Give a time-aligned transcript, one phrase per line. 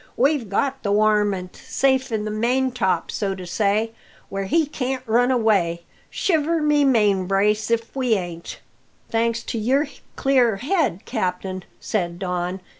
[0.17, 3.91] We've got the warmint safe in the maintop, so to say,
[4.29, 8.57] where he can't run away shiver my main brace if we ain't!"
[9.11, 9.85] "Thanks to your
[10.15, 12.61] clear head, captain," said Don.